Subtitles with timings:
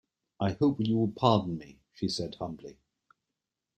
[0.39, 2.79] "I hope you will pardon me," she said humbly.